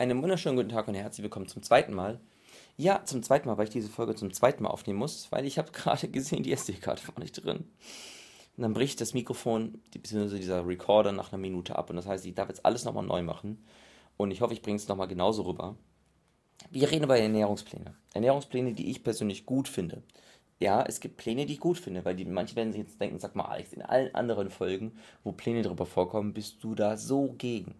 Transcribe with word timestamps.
Einen 0.00 0.22
wunderschönen 0.22 0.56
guten 0.56 0.70
Tag 0.70 0.88
und 0.88 0.94
herzlich 0.94 1.22
willkommen 1.22 1.46
zum 1.46 1.62
zweiten 1.62 1.92
Mal. 1.92 2.20
Ja, 2.78 3.04
zum 3.04 3.22
zweiten 3.22 3.46
Mal, 3.46 3.58
weil 3.58 3.66
ich 3.66 3.70
diese 3.70 3.90
Folge 3.90 4.14
zum 4.14 4.32
zweiten 4.32 4.62
Mal 4.62 4.70
aufnehmen 4.70 4.98
muss, 4.98 5.30
weil 5.30 5.44
ich 5.44 5.58
habe 5.58 5.70
gerade 5.72 6.08
gesehen, 6.08 6.42
die 6.42 6.54
SD-Karte 6.54 7.06
war 7.08 7.22
nicht 7.22 7.44
drin. 7.44 7.66
Und 8.56 8.62
dann 8.62 8.72
bricht 8.72 9.02
das 9.02 9.12
Mikrofon, 9.12 9.82
beziehungsweise 9.92 10.38
dieser 10.38 10.66
Recorder 10.66 11.12
nach 11.12 11.34
einer 11.34 11.42
Minute 11.42 11.76
ab. 11.76 11.90
Und 11.90 11.96
das 11.96 12.06
heißt, 12.06 12.24
ich 12.24 12.34
darf 12.34 12.48
jetzt 12.48 12.64
alles 12.64 12.86
nochmal 12.86 13.04
neu 13.04 13.20
machen. 13.20 13.62
Und 14.16 14.30
ich 14.30 14.40
hoffe, 14.40 14.54
ich 14.54 14.62
bringe 14.62 14.76
es 14.76 14.88
nochmal 14.88 15.06
genauso 15.06 15.42
rüber. 15.42 15.76
Wir 16.70 16.90
reden 16.90 17.04
über 17.04 17.18
Ernährungspläne. 17.18 17.94
Ernährungspläne, 18.14 18.72
die 18.72 18.90
ich 18.90 19.04
persönlich 19.04 19.44
gut 19.44 19.68
finde. 19.68 20.02
Ja, 20.60 20.82
es 20.82 21.00
gibt 21.00 21.18
Pläne, 21.18 21.44
die 21.44 21.52
ich 21.52 21.60
gut 21.60 21.76
finde, 21.76 22.06
weil 22.06 22.16
die, 22.16 22.24
manche 22.24 22.56
werden 22.56 22.72
sich 22.72 22.80
jetzt 22.80 22.98
denken, 22.98 23.18
sag 23.18 23.36
mal, 23.36 23.44
Alex, 23.44 23.74
in 23.74 23.82
allen 23.82 24.14
anderen 24.14 24.48
Folgen, 24.48 24.92
wo 25.24 25.32
Pläne 25.32 25.60
drüber 25.60 25.84
vorkommen, 25.84 26.32
bist 26.32 26.64
du 26.64 26.74
da 26.74 26.96
so 26.96 27.34
gegen. 27.36 27.74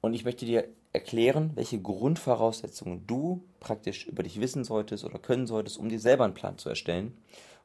Und 0.00 0.14
ich 0.14 0.24
möchte 0.24 0.46
dir 0.46 0.66
erklären, 0.94 1.50
welche 1.56 1.80
Grundvoraussetzungen 1.80 3.06
du 3.06 3.44
praktisch 3.60 4.06
über 4.06 4.22
dich 4.22 4.40
wissen 4.40 4.64
solltest 4.64 5.04
oder 5.04 5.18
können 5.18 5.46
solltest, 5.46 5.76
um 5.76 5.88
dir 5.88 5.98
selber 5.98 6.24
einen 6.24 6.34
Plan 6.34 6.56
zu 6.56 6.68
erstellen. 6.68 7.12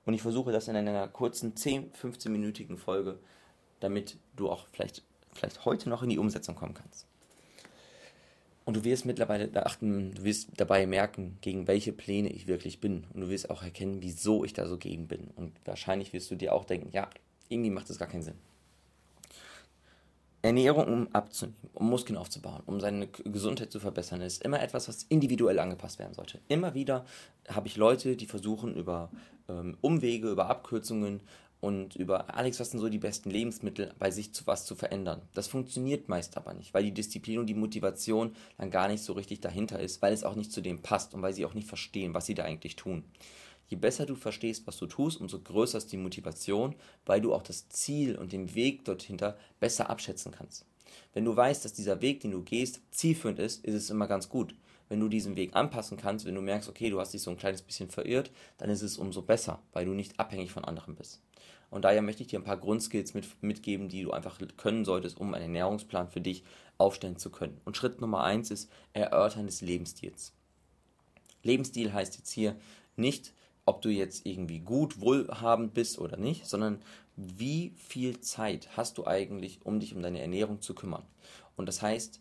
Und 0.06 0.16
ich 0.16 0.22
versuche 0.22 0.52
das 0.52 0.68
in 0.68 0.76
einer 0.76 1.08
kurzen 1.08 1.56
10, 1.56 1.92
15-minütigen 1.94 2.78
Folge, 2.78 3.20
damit 3.80 4.18
du 4.36 4.50
auch 4.50 4.68
vielleicht, 4.72 5.04
vielleicht 5.34 5.64
heute 5.66 5.90
noch 5.90 6.02
in 6.02 6.10
die 6.10 6.18
Umsetzung 6.18 6.56
kommen 6.56 6.74
kannst. 6.74 7.06
Und 8.66 8.76
du 8.76 8.84
wirst 8.84 9.06
mittlerweile 9.06 9.50
achten, 9.66 10.14
du 10.16 10.24
wirst 10.24 10.50
dabei 10.58 10.88
merken, 10.88 11.38
gegen 11.42 11.68
welche 11.68 11.92
Pläne 11.92 12.30
ich 12.30 12.48
wirklich 12.48 12.80
bin. 12.80 13.06
Und 13.14 13.22
du 13.22 13.30
wirst 13.30 13.50
auch 13.50 13.64
erkennen, 13.64 14.02
wieso 14.02 14.44
ich 14.44 14.54
da 14.54 14.68
so 14.68 14.78
gegen 14.78 15.08
bin. 15.08 15.30
Und 15.36 15.54
wahrscheinlich 15.66 16.14
wirst 16.14 16.30
du 16.32 16.36
dir 16.36 16.54
auch 16.54 16.66
denken, 16.66 16.90
ja, 16.92 17.10
irgendwie 17.48 17.72
macht 17.72 17.90
das 17.90 18.00
gar 18.00 18.08
keinen 18.08 18.24
Sinn. 18.24 18.38
Ernährung, 20.42 20.88
um 20.88 21.08
abzunehmen, 21.14 21.58
um 21.74 21.90
Muskeln 21.90 22.18
aufzubauen, 22.18 22.62
um 22.66 22.80
seine 22.80 23.08
Gesundheit 23.08 23.72
zu 23.72 23.80
verbessern, 23.80 24.22
ist 24.22 24.44
immer 24.44 24.62
etwas, 24.62 24.88
was 24.88 25.04
individuell 25.04 25.60
angepasst 25.60 26.00
werden 26.00 26.14
sollte. 26.14 26.40
Immer 26.48 26.74
wieder 26.74 27.06
habe 27.50 27.68
ich 27.68 27.76
Leute, 27.76 28.16
die 28.16 28.26
versuchen, 28.26 28.76
über 28.76 29.10
ähm, 29.50 29.78
Umwege, 29.82 30.30
über 30.30 30.50
Abkürzungen 30.50 31.22
und 31.62 31.96
über 31.98 32.34
Alex, 32.36 32.60
was 32.60 32.72
sind 32.72 32.80
so 32.80 32.88
die 32.88 33.00
besten 33.00 33.30
Lebensmittel, 33.30 33.94
bei 34.00 34.12
sich 34.12 34.34
zu 34.34 34.48
was 34.48 34.66
zu 34.66 34.76
verändern. 34.76 35.22
Das 35.34 35.48
funktioniert 35.48 36.08
meist 36.08 36.38
aber 36.38 36.54
nicht, 36.54 36.74
weil 36.74 36.84
die 36.84 36.94
Disziplin 36.94 37.40
und 37.40 37.48
die 37.48 37.54
Motivation 37.54 38.34
dann 38.58 38.72
gar 38.72 38.88
nicht 38.88 39.04
so 39.04 39.14
richtig 39.14 39.42
dahinter 39.42 39.80
ist, 39.80 40.02
weil 40.02 40.14
es 40.14 40.24
auch 40.24 40.36
nicht 40.36 40.54
zu 40.54 40.62
dem 40.62 40.82
passt 40.82 41.14
und 41.14 41.22
weil 41.22 41.34
sie 41.34 41.46
auch 41.46 41.54
nicht 41.54 41.68
verstehen, 41.68 42.14
was 42.14 42.26
sie 42.28 42.36
da 42.36 42.44
eigentlich 42.44 42.78
tun. 42.78 43.04
Je 43.70 43.78
besser 43.78 44.06
du 44.08 44.16
verstehst, 44.16 44.66
was 44.66 44.78
du 44.78 44.88
tust, 44.88 45.22
umso 45.22 45.40
größer 45.40 45.78
ist 45.78 45.92
die 45.92 45.98
Motivation, 45.98 46.76
weil 47.06 47.22
du 47.22 47.34
auch 47.34 47.44
das 47.44 47.70
Ziel 47.70 48.18
und 48.18 48.32
den 48.32 48.56
Weg 48.56 48.84
dorthin 48.84 49.18
besser 49.60 49.90
abschätzen 49.90 50.32
kannst. 50.32 50.66
Wenn 51.14 51.26
du 51.26 51.36
weißt, 51.36 51.64
dass 51.64 51.74
dieser 51.74 52.02
Weg, 52.02 52.22
den 52.22 52.32
du 52.32 52.42
gehst, 52.42 52.82
zielführend 52.92 53.38
ist, 53.40 53.64
ist 53.64 53.76
es 53.76 53.90
immer 53.92 54.08
ganz 54.08 54.28
gut. 54.28 54.56
Wenn 54.90 55.00
du 55.00 55.08
diesen 55.08 55.36
Weg 55.36 55.56
anpassen 55.56 55.98
kannst, 55.98 56.26
wenn 56.26 56.34
du 56.34 56.42
merkst, 56.42 56.68
okay, 56.68 56.90
du 56.90 57.00
hast 57.00 57.14
dich 57.14 57.22
so 57.22 57.30
ein 57.30 57.38
kleines 57.38 57.62
bisschen 57.62 57.90
verirrt, 57.90 58.32
dann 58.58 58.72
ist 58.72 58.82
es 58.82 58.98
umso 58.98 59.22
besser, 59.22 59.62
weil 59.72 59.86
du 59.86 59.94
nicht 59.94 60.20
abhängig 60.20 60.52
von 60.52 60.66
anderen 60.66 60.96
bist. 60.96 61.22
Und 61.70 61.86
daher 61.86 62.02
möchte 62.02 62.24
ich 62.24 62.30
dir 62.30 62.40
ein 62.40 62.44
paar 62.44 62.58
Grundskills 62.58 63.14
mit, 63.14 63.28
mitgeben, 63.44 63.90
die 63.90 64.02
du 64.02 64.10
einfach 64.10 64.40
können 64.58 64.86
solltest, 64.86 65.20
um 65.20 65.36
einen 65.36 65.44
Ernährungsplan 65.44 66.10
für 66.10 66.22
dich 66.22 66.44
aufstellen 66.80 67.18
zu 67.18 67.30
können. 67.30 67.62
Und 67.66 67.78
Schritt 67.78 68.02
Nummer 68.02 68.24
eins 68.24 68.50
ist 68.50 68.72
Erörtern 68.94 69.46
des 69.46 69.62
Lebensstils. 69.62 70.34
Lebensstil 71.44 71.94
heißt 71.94 72.18
jetzt 72.18 72.32
hier 72.32 72.56
nicht, 72.96 73.34
ob 73.70 73.84
du 73.84 73.90
jetzt 73.90 74.26
irgendwie 74.26 74.60
gut, 74.60 75.00
wohlhabend 75.00 75.76
bist 75.76 76.00
oder 76.00 76.18
nicht, 76.18 76.48
sondern 76.48 76.82
wie 77.16 77.74
viel 77.78 78.20
Zeit 78.20 78.70
hast 78.76 78.98
du 78.98 79.06
eigentlich, 79.06 79.60
um 79.64 79.80
dich 79.80 79.94
um 79.94 80.02
deine 80.02 80.22
Ernährung 80.22 80.60
zu 80.60 80.74
kümmern. 80.74 81.04
Und 81.56 81.68
das 81.68 81.84
heißt, 81.84 82.20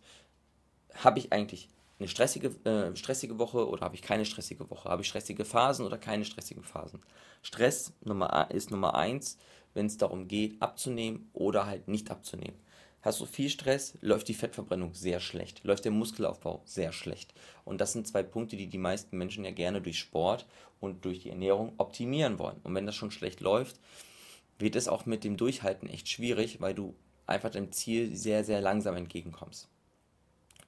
habe 0.95 1.19
ich 1.19 1.33
eigentlich 1.33 1.71
eine 1.99 2.09
stressige, 2.09 2.49
äh, 2.65 2.95
stressige 2.97 3.39
Woche 3.39 3.67
oder 3.67 3.83
habe 3.83 3.95
ich 3.95 4.03
keine 4.03 4.27
stressige 4.27 4.69
Woche? 4.69 4.91
Habe 4.91 5.03
ich 5.03 5.09
stressige 5.09 5.47
Phasen 5.47 5.87
oder 5.87 5.97
keine 5.97 6.27
stressigen 6.27 6.63
Phasen? 6.63 7.01
Stress 7.41 7.95
Nummer, 8.05 8.51
ist 8.51 8.71
Nummer 8.71 8.95
eins, 8.95 9.39
wenn 9.73 9.87
es 9.87 9.97
darum 9.97 10.29
geht, 10.29 10.61
abzunehmen 10.61 11.31
oder 11.33 11.67
halt 11.67 11.89
nicht 11.89 12.11
abzunehmen. 12.11 12.59
Hast 13.03 13.21
du 13.21 13.27
viel 13.27 13.49
Stress, 13.49 13.97
läuft 14.01 14.27
die 14.29 14.35
Fettverbrennung 14.35 14.93
sehr 14.93 15.21
schlecht, 15.21 15.63
läuft 15.63 15.85
der 15.85 15.93
Muskelaufbau 15.93 16.63
sehr 16.65 16.93
schlecht. 16.93 17.33
Und 17.65 17.81
das 17.81 17.93
sind 17.93 18.09
zwei 18.09 18.25
Punkte, 18.25 18.57
die 18.57 18.67
die 18.67 18.79
meisten 18.79 19.17
Menschen 19.17 19.45
ja 19.45 19.53
gerne 19.53 19.81
durch 19.81 19.99
Sport 19.99 20.47
und 20.81 21.05
durch 21.05 21.21
die 21.21 21.31
Ernährung 21.31 21.75
optimieren 21.79 22.39
wollen. 22.39 22.61
Und 22.65 22.75
wenn 22.75 22.87
das 22.87 22.97
schon 22.97 23.13
schlecht 23.13 23.41
läuft, 23.41 23.79
wird 24.59 24.75
es 24.75 24.89
auch 24.89 25.07
mit 25.07 25.23
dem 25.23 25.37
Durchhalten 25.37 25.89
echt 25.89 26.09
schwierig, 26.09 26.61
weil 26.61 26.75
du 26.75 26.95
einfach 27.27 27.51
deinem 27.51 27.71
Ziel 27.71 28.17
sehr, 28.17 28.43
sehr 28.43 28.61
langsam 28.61 28.97
entgegenkommst. 28.97 29.69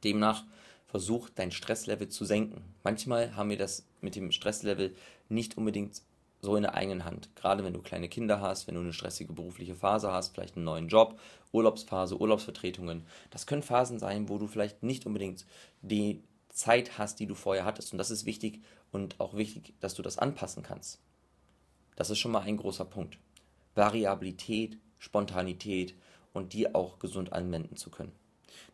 Demnach 0.05 0.45
versuch 0.87 1.29
dein 1.31 1.51
Stresslevel 1.51 2.09
zu 2.09 2.25
senken. 2.25 2.63
Manchmal 2.85 3.35
haben 3.35 3.51
wir 3.51 3.59
das 3.59 3.85
mit 4.01 4.15
dem 4.15 4.31
Stresslevel 4.31 4.95
nicht 5.29 5.57
unbedingt 5.57 6.03
so 6.41 6.57
in 6.57 6.63
der 6.63 6.75
eigenen 6.75 7.05
Hand. 7.05 7.35
Gerade 7.37 7.65
wenn 7.65 7.73
du 7.73 7.83
kleine 7.83 8.09
Kinder 8.09 8.41
hast, 8.41 8.67
wenn 8.67 8.75
du 8.75 8.81
eine 8.81 8.93
stressige 8.93 9.33
berufliche 9.33 9.75
Phase 9.75 10.11
hast, 10.13 10.35
vielleicht 10.35 10.57
einen 10.57 10.65
neuen 10.65 10.89
Job, 10.89 11.19
Urlaubsphase, 11.53 12.19
Urlaubsvertretungen. 12.19 13.07
Das 13.31 13.47
können 13.47 13.63
Phasen 13.63 13.99
sein, 13.99 14.29
wo 14.29 14.39
du 14.39 14.47
vielleicht 14.47 14.83
nicht 14.83 15.07
unbedingt 15.07 15.45
die 15.83 16.23
Zeit 16.49 16.99
hast, 16.99 17.21
die 17.21 17.27
du 17.27 17.35
vorher 17.35 17.65
hattest. 17.65 17.93
Und 17.93 17.99
das 17.99 18.11
ist 18.11 18.27
wichtig 18.27 18.61
und 18.93 19.21
auch 19.21 19.35
wichtig, 19.35 19.75
dass 19.81 19.95
du 19.95 20.03
das 20.03 20.19
anpassen 20.19 20.63
kannst. 20.63 21.01
Das 21.97 22.11
ist 22.11 22.19
schon 22.19 22.33
mal 22.33 22.41
ein 22.41 22.57
großer 22.57 22.85
Punkt. 22.85 23.19
Variabilität, 23.75 24.79
Spontanität 24.99 25.95
und 26.33 26.53
die 26.53 26.75
auch 26.75 26.99
gesund 26.99 27.33
anwenden 27.33 27.77
zu 27.77 27.91
können. 27.91 28.13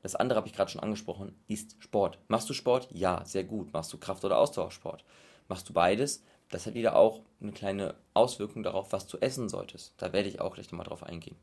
Das 0.03 0.15
andere 0.15 0.38
habe 0.38 0.48
ich 0.48 0.54
gerade 0.54 0.71
schon 0.71 0.83
angesprochen, 0.83 1.34
ist 1.48 1.77
Sport. 1.81 2.19
Machst 2.28 2.48
du 2.48 2.54
Sport? 2.54 2.88
Ja, 2.93 3.25
sehr 3.25 3.44
gut. 3.44 3.72
Machst 3.72 3.93
du 3.93 3.98
Kraft- 3.98 4.25
oder 4.25 4.38
Ausdauersport? 4.38 5.04
Machst 5.48 5.69
du 5.69 5.72
beides? 5.72 6.22
Das 6.51 6.67
hat 6.67 6.75
wieder 6.75 6.97
auch 6.97 7.23
eine 7.41 7.53
kleine 7.53 7.95
Auswirkung 8.15 8.62
darauf, 8.62 8.93
was 8.93 9.07
du 9.07 9.19
essen 9.19 9.49
solltest. 9.49 9.95
Da 9.97 10.12
werde 10.12 10.29
ich 10.29 10.41
auch 10.41 10.55
gleich 10.55 10.71
nochmal 10.71 10.87
drauf 10.87 11.03
eingehen. 11.03 11.37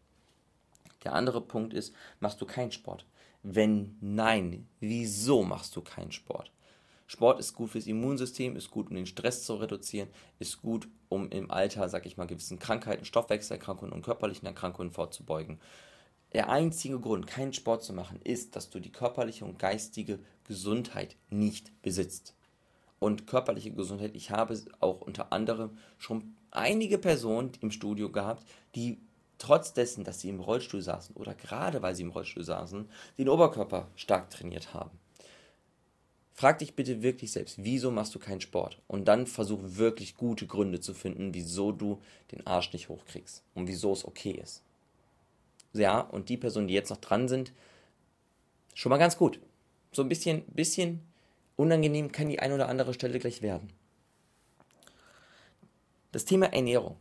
Der 1.03 1.13
andere 1.13 1.41
Punkt 1.41 1.73
ist, 1.73 1.93
machst 2.19 2.39
du 2.39 2.45
keinen 2.45 2.71
Sport? 2.71 3.05
Wenn 3.41 3.97
nein, 3.99 4.67
wieso 4.79 5.43
machst 5.43 5.75
du 5.75 5.81
keinen 5.81 6.13
Sport? 6.13 6.51
Sport 7.07 7.39
ist 7.39 7.53
gut 7.53 7.71
fürs 7.71 7.87
Immunsystem, 7.87 8.55
ist 8.55 8.71
gut, 8.71 8.89
um 8.89 8.95
den 8.95 9.05
Stress 9.05 9.43
zu 9.43 9.55
reduzieren, 9.55 10.07
ist 10.39 10.61
gut, 10.61 10.87
um 11.09 11.29
im 11.29 11.51
Alter, 11.51 11.89
sag 11.89 12.05
ich 12.05 12.15
mal, 12.15 12.25
gewissen 12.25 12.57
Krankheiten, 12.57 13.03
Stoffwechselerkrankungen 13.03 13.93
und 13.93 14.03
körperlichen 14.03 14.47
Erkrankungen 14.47 14.91
vorzubeugen. 14.91 15.59
Der 16.31 16.49
einzige 16.49 16.99
Grund, 16.99 17.27
keinen 17.27 17.53
Sport 17.53 17.83
zu 17.83 17.93
machen, 17.93 18.19
ist, 18.23 18.55
dass 18.55 18.69
du 18.69 18.79
die 18.79 18.91
körperliche 18.91 19.43
und 19.43 19.59
geistige 19.59 20.19
Gesundheit 20.45 21.17
nicht 21.29 21.81
besitzt 21.81 22.33
und 23.03 23.27
körperliche 23.27 23.71
Gesundheit. 23.71 24.15
Ich 24.15 24.31
habe 24.31 24.57
auch 24.79 25.01
unter 25.01 25.33
anderem 25.33 25.77
schon 25.97 26.35
einige 26.51 26.97
Personen 26.97 27.51
im 27.59 27.69
Studio 27.69 28.09
gehabt, 28.09 28.45
die 28.75 28.97
trotz 29.37 29.73
dessen, 29.73 30.05
dass 30.05 30.21
sie 30.21 30.29
im 30.29 30.39
Rollstuhl 30.39 30.81
saßen 30.81 31.15
oder 31.17 31.35
gerade 31.35 31.81
weil 31.81 31.95
sie 31.95 32.03
im 32.03 32.11
Rollstuhl 32.11 32.45
saßen, 32.45 32.87
den 33.17 33.27
Oberkörper 33.27 33.89
stark 33.97 34.29
trainiert 34.29 34.73
haben. 34.73 34.91
Frag 36.31 36.59
dich 36.59 36.75
bitte 36.75 37.03
wirklich 37.03 37.33
selbst, 37.33 37.61
wieso 37.61 37.91
machst 37.91 38.15
du 38.15 38.19
keinen 38.19 38.41
Sport? 38.41 38.81
Und 38.87 39.05
dann 39.05 39.27
versuch 39.27 39.59
wirklich 39.61 40.15
gute 40.15 40.47
Gründe 40.47 40.79
zu 40.79 40.93
finden, 40.93 41.33
wieso 41.33 41.73
du 41.73 42.01
den 42.31 42.47
Arsch 42.47 42.71
nicht 42.71 42.87
hochkriegst 42.87 43.43
und 43.53 43.67
wieso 43.67 43.91
es 43.91 44.07
okay 44.07 44.39
ist. 44.41 44.63
Ja, 45.73 45.99
und 45.99 46.29
die 46.29 46.37
Personen, 46.37 46.69
die 46.69 46.73
jetzt 46.73 46.89
noch 46.89 46.97
dran 46.97 47.27
sind, 47.27 47.51
schon 48.73 48.89
mal 48.89 48.97
ganz 48.97 49.17
gut. 49.17 49.39
So 49.91 50.01
ein 50.03 50.09
bisschen, 50.09 50.43
bisschen 50.47 51.01
Unangenehm 51.55 52.11
kann 52.11 52.29
die 52.29 52.39
ein 52.39 52.51
oder 52.51 52.69
andere 52.69 52.93
Stelle 52.93 53.19
gleich 53.19 53.41
werden. 53.41 53.71
Das 56.11 56.25
Thema 56.25 56.53
Ernährung 56.53 56.97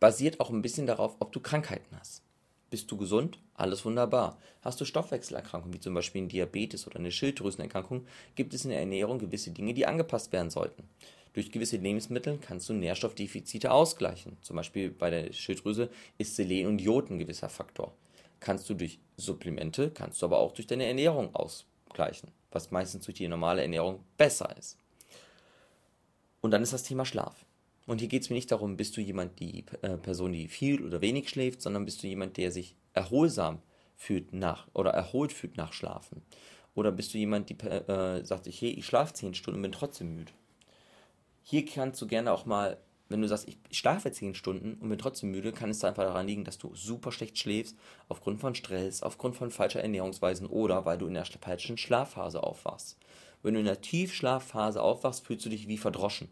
basiert 0.00 0.40
auch 0.40 0.50
ein 0.50 0.62
bisschen 0.62 0.86
darauf, 0.86 1.16
ob 1.20 1.32
du 1.32 1.40
Krankheiten 1.40 1.96
hast. 1.98 2.22
Bist 2.70 2.90
du 2.90 2.96
gesund? 2.96 3.38
Alles 3.54 3.84
wunderbar. 3.84 4.38
Hast 4.60 4.80
du 4.80 4.84
Stoffwechselerkrankungen, 4.84 5.74
wie 5.74 5.80
zum 5.80 5.94
Beispiel 5.94 6.22
ein 6.22 6.28
Diabetes 6.28 6.86
oder 6.86 6.98
eine 6.98 7.12
Schilddrüsenerkrankung, 7.12 8.06
gibt 8.34 8.52
es 8.54 8.64
in 8.64 8.70
der 8.70 8.80
Ernährung 8.80 9.18
gewisse 9.18 9.52
Dinge, 9.52 9.72
die 9.72 9.86
angepasst 9.86 10.32
werden 10.32 10.50
sollten. 10.50 10.88
Durch 11.32 11.52
gewisse 11.52 11.76
Lebensmittel 11.76 12.38
kannst 12.38 12.68
du 12.68 12.72
Nährstoffdefizite 12.72 13.70
ausgleichen. 13.70 14.36
Zum 14.42 14.56
Beispiel 14.56 14.90
bei 14.90 15.10
der 15.10 15.32
Schilddrüse 15.32 15.90
ist 16.18 16.34
Selen 16.34 16.66
und 16.66 16.80
Jod 16.80 17.10
ein 17.10 17.18
gewisser 17.18 17.48
Faktor. 17.48 17.94
Kannst 18.40 18.68
du 18.68 18.74
durch 18.74 18.98
Supplemente, 19.16 19.90
kannst 19.90 20.20
du 20.20 20.26
aber 20.26 20.38
auch 20.38 20.52
durch 20.52 20.66
deine 20.66 20.86
Ernährung 20.86 21.34
ausgleichen 21.96 22.30
was 22.50 22.70
meistens 22.70 23.04
durch 23.04 23.18
die 23.18 23.28
normale 23.28 23.60
Ernährung 23.60 24.02
besser 24.16 24.56
ist. 24.56 24.78
Und 26.40 26.52
dann 26.52 26.62
ist 26.62 26.72
das 26.72 26.84
Thema 26.84 27.04
Schlaf. 27.04 27.44
Und 27.86 27.98
hier 27.98 28.08
geht 28.08 28.22
es 28.22 28.30
mir 28.30 28.36
nicht 28.36 28.50
darum, 28.50 28.78
bist 28.78 28.96
du 28.96 29.02
jemand, 29.02 29.38
die 29.40 29.66
äh, 29.82 29.98
Person, 29.98 30.32
die 30.32 30.48
viel 30.48 30.82
oder 30.82 31.02
wenig 31.02 31.28
schläft, 31.28 31.60
sondern 31.60 31.84
bist 31.84 32.02
du 32.02 32.06
jemand, 32.06 32.38
der 32.38 32.50
sich 32.50 32.74
erholsam 32.94 33.60
fühlt 33.94 34.32
nach 34.32 34.68
oder 34.72 34.90
erholt 34.90 35.34
fühlt 35.34 35.58
nach 35.58 35.74
Schlafen. 35.74 36.22
Oder 36.74 36.92
bist 36.92 37.12
du 37.12 37.18
jemand, 37.18 37.50
die 37.50 37.58
äh, 37.60 38.24
sagt, 38.24 38.46
hey, 38.46 38.70
ich 38.70 38.86
schlafe 38.86 39.12
10 39.12 39.34
Stunden 39.34 39.58
und 39.58 39.62
bin 39.62 39.72
trotzdem 39.72 40.14
müde. 40.14 40.32
Hier 41.42 41.66
kannst 41.66 42.00
du 42.00 42.06
gerne 42.06 42.32
auch 42.32 42.46
mal 42.46 42.78
wenn 43.08 43.22
du 43.22 43.28
sagst, 43.28 43.46
ich 43.48 43.58
schlafe 43.70 44.10
10 44.10 44.34
Stunden 44.34 44.74
und 44.74 44.88
bin 44.88 44.98
trotzdem 44.98 45.30
müde, 45.30 45.52
kann 45.52 45.70
es 45.70 45.84
einfach 45.84 46.04
daran 46.04 46.26
liegen, 46.26 46.44
dass 46.44 46.58
du 46.58 46.74
super 46.74 47.12
schlecht 47.12 47.38
schläfst, 47.38 47.76
aufgrund 48.08 48.40
von 48.40 48.54
Stress, 48.54 49.02
aufgrund 49.02 49.36
von 49.36 49.50
falscher 49.50 49.80
Ernährungsweisen 49.80 50.46
oder 50.46 50.84
weil 50.84 50.98
du 50.98 51.06
in 51.06 51.14
der 51.14 51.24
falschen 51.24 51.78
Schlafphase 51.78 52.42
aufwachst. 52.42 52.98
Wenn 53.42 53.54
du 53.54 53.60
in 53.60 53.66
der 53.66 53.80
Tiefschlafphase 53.80 54.82
aufwachst, 54.82 55.24
fühlst 55.24 55.46
du 55.46 55.50
dich 55.50 55.68
wie 55.68 55.78
verdroschen. 55.78 56.28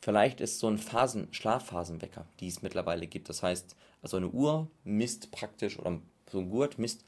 Vielleicht 0.00 0.40
ist 0.40 0.58
so 0.58 0.68
ein 0.68 0.78
Phasen, 0.78 1.28
Schlafphasenwecker, 1.32 2.26
die 2.40 2.48
es 2.48 2.62
mittlerweile 2.62 3.06
gibt. 3.06 3.28
Das 3.28 3.42
heißt, 3.42 3.74
also 4.02 4.16
eine 4.18 4.28
Uhr 4.28 4.68
misst 4.84 5.30
praktisch, 5.30 5.78
oder 5.78 5.98
so 6.30 6.40
ein 6.40 6.50
Gurt 6.50 6.78
misst 6.78 7.04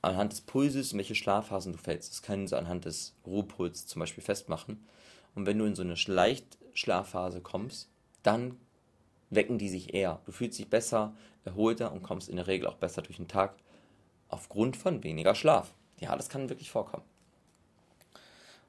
anhand 0.00 0.32
des 0.32 0.40
Pulses, 0.40 0.92
in 0.92 0.98
welche 0.98 1.14
Schlafphasen 1.14 1.72
du 1.72 1.78
fällst. 1.78 2.10
Das 2.10 2.22
können 2.22 2.48
sie 2.48 2.58
anhand 2.58 2.86
des 2.86 3.14
Ruhepuls 3.26 3.86
zum 3.86 4.00
Beispiel 4.00 4.24
festmachen. 4.24 4.84
Und 5.34 5.46
wenn 5.46 5.58
du 5.58 5.64
in 5.64 5.76
so 5.76 5.82
eine 5.82 5.96
Leichtschlafphase 6.72 7.40
kommst, 7.40 7.88
dann 8.22 8.56
wecken 9.30 9.58
die 9.58 9.68
sich 9.68 9.94
eher. 9.94 10.20
Du 10.24 10.32
fühlst 10.32 10.58
dich 10.58 10.68
besser, 10.68 11.14
erholter 11.44 11.92
und 11.92 12.02
kommst 12.02 12.28
in 12.28 12.36
der 12.36 12.46
Regel 12.46 12.66
auch 12.66 12.76
besser 12.76 13.02
durch 13.02 13.16
den 13.16 13.28
Tag 13.28 13.54
aufgrund 14.28 14.76
von 14.76 15.02
weniger 15.04 15.34
Schlaf. 15.34 15.74
Ja, 16.00 16.16
das 16.16 16.28
kann 16.28 16.48
wirklich 16.48 16.70
vorkommen. 16.70 17.04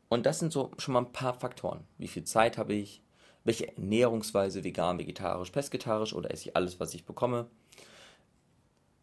Und 0.10 0.26
das 0.26 0.40
sind 0.40 0.54
so 0.54 0.72
schon 0.78 0.94
mal 0.94 1.02
ein 1.02 1.12
paar 1.12 1.34
Faktoren. 1.34 1.84
Wie 1.98 2.08
viel 2.08 2.24
Zeit 2.24 2.58
habe 2.58 2.74
ich? 2.74 3.02
Welche 3.46 3.68
Ernährungsweise, 3.76 4.64
vegan, 4.64 5.00
vegetarisch, 5.00 5.52
pesketarisch 5.52 6.14
oder 6.14 6.32
esse 6.32 6.50
ich 6.50 6.56
alles, 6.56 6.80
was 6.80 6.94
ich 6.94 7.06
bekomme? 7.06 7.48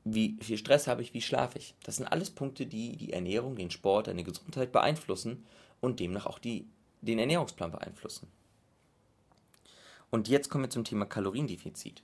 Wie 0.05 0.38
viel 0.41 0.56
Stress 0.56 0.87
habe 0.87 1.03
ich? 1.03 1.12
Wie 1.12 1.20
schlafe 1.20 1.58
ich? 1.58 1.75
Das 1.82 1.96
sind 1.96 2.06
alles 2.06 2.31
Punkte, 2.31 2.64
die 2.64 2.96
die 2.96 3.12
Ernährung, 3.12 3.56
den 3.56 3.70
Sport, 3.70 4.06
deine 4.06 4.25
Gesundheit 4.25 4.73
beeinflussen 4.73 5.44
und 5.81 6.00
demnach 6.00 6.26
auch 6.26 6.38
die, 6.38 6.67
den 7.03 7.19
Ernährungsplan 7.19 7.73
beeinflussen. 7.73 8.29
Und 10.11 10.29
jetzt 10.29 10.51
kommen 10.51 10.65
wir 10.65 10.71
zum 10.71 10.85
Thema 10.85 11.07
Kaloriendefizit. 11.07 12.03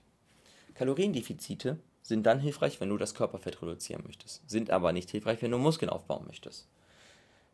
Kaloriendefizite 0.73 1.79
sind 2.01 2.25
dann 2.25 2.39
hilfreich, 2.39 2.79
wenn 2.79 2.89
du 2.89 2.97
das 2.97 3.13
Körperfett 3.13 3.61
reduzieren 3.61 4.03
möchtest, 4.05 4.49
sind 4.49 4.71
aber 4.71 4.93
nicht 4.93 5.11
hilfreich, 5.11 5.41
wenn 5.41 5.51
du 5.51 5.57
Muskeln 5.57 5.89
aufbauen 5.89 6.25
möchtest. 6.25 6.67